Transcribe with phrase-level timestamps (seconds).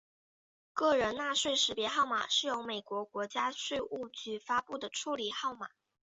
[0.73, 5.69] 个人纳税识别号码是由美国国家税务局发布的处理号码。